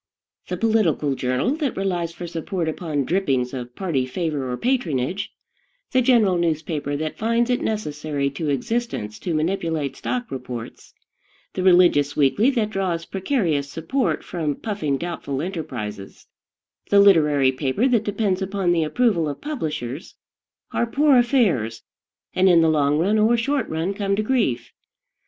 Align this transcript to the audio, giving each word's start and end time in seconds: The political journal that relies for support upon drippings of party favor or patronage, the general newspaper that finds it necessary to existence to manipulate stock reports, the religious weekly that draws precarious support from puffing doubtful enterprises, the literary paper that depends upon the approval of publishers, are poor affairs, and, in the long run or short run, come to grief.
The 0.47 0.57
political 0.57 1.13
journal 1.13 1.55
that 1.57 1.77
relies 1.77 2.11
for 2.11 2.25
support 2.25 2.67
upon 2.67 3.03
drippings 3.05 3.53
of 3.53 3.75
party 3.75 4.07
favor 4.07 4.51
or 4.51 4.57
patronage, 4.57 5.31
the 5.91 6.01
general 6.01 6.39
newspaper 6.39 6.97
that 6.97 7.19
finds 7.19 7.51
it 7.51 7.61
necessary 7.61 8.31
to 8.31 8.49
existence 8.49 9.19
to 9.19 9.35
manipulate 9.35 9.95
stock 9.95 10.31
reports, 10.31 10.95
the 11.53 11.61
religious 11.61 12.17
weekly 12.17 12.49
that 12.49 12.71
draws 12.71 13.05
precarious 13.05 13.69
support 13.71 14.23
from 14.23 14.55
puffing 14.55 14.97
doubtful 14.97 15.39
enterprises, 15.39 16.25
the 16.89 16.99
literary 16.99 17.51
paper 17.51 17.87
that 17.87 18.03
depends 18.03 18.41
upon 18.41 18.71
the 18.71 18.83
approval 18.83 19.29
of 19.29 19.39
publishers, 19.39 20.15
are 20.71 20.87
poor 20.87 21.19
affairs, 21.19 21.83
and, 22.33 22.49
in 22.49 22.61
the 22.63 22.69
long 22.71 22.97
run 22.97 23.19
or 23.19 23.37
short 23.37 23.69
run, 23.69 23.93
come 23.93 24.15
to 24.15 24.23
grief. 24.23 24.71